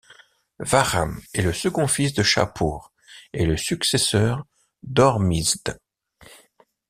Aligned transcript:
Vahram 0.57 1.21
est 1.35 1.43
le 1.43 1.53
second 1.53 1.85
fils 1.85 2.13
de 2.13 2.23
Shapur 2.23 2.91
et 3.33 3.45
le 3.45 3.55
successeur 3.55 4.47
d’Hormizd. 4.81 5.79